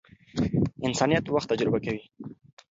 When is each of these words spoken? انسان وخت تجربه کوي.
انسان 0.85 1.11
وخت 1.35 1.49
تجربه 1.53 1.79
کوي. 1.85 2.01